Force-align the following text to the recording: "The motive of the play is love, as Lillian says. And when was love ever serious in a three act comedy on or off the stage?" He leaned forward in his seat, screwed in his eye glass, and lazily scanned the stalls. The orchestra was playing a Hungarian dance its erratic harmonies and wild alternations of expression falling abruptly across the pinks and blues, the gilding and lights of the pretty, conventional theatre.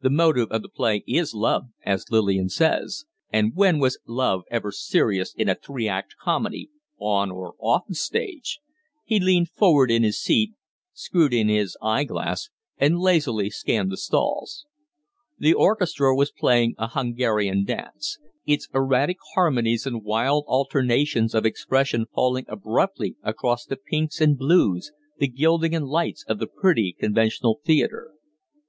"The 0.00 0.10
motive 0.10 0.48
of 0.50 0.62
the 0.62 0.68
play 0.68 1.04
is 1.06 1.34
love, 1.34 1.68
as 1.84 2.10
Lillian 2.10 2.48
says. 2.48 3.04
And 3.32 3.54
when 3.54 3.78
was 3.78 4.00
love 4.08 4.42
ever 4.50 4.72
serious 4.72 5.32
in 5.36 5.48
a 5.48 5.54
three 5.54 5.86
act 5.86 6.16
comedy 6.20 6.68
on 6.98 7.30
or 7.30 7.54
off 7.60 7.82
the 7.86 7.94
stage?" 7.94 8.58
He 9.04 9.20
leaned 9.20 9.50
forward 9.50 9.88
in 9.88 10.02
his 10.02 10.20
seat, 10.20 10.50
screwed 10.94 11.32
in 11.32 11.46
his 11.48 11.76
eye 11.80 12.02
glass, 12.02 12.48
and 12.76 12.98
lazily 12.98 13.50
scanned 13.50 13.92
the 13.92 13.96
stalls. 13.96 14.66
The 15.38 15.54
orchestra 15.54 16.12
was 16.12 16.32
playing 16.32 16.74
a 16.76 16.88
Hungarian 16.88 17.64
dance 17.64 18.18
its 18.44 18.68
erratic 18.74 19.18
harmonies 19.36 19.86
and 19.86 20.02
wild 20.02 20.42
alternations 20.48 21.36
of 21.36 21.46
expression 21.46 22.06
falling 22.12 22.46
abruptly 22.48 23.14
across 23.22 23.64
the 23.64 23.76
pinks 23.76 24.20
and 24.20 24.36
blues, 24.36 24.90
the 25.18 25.28
gilding 25.28 25.72
and 25.72 25.86
lights 25.86 26.24
of 26.26 26.40
the 26.40 26.48
pretty, 26.48 26.96
conventional 26.98 27.60
theatre. 27.64 28.10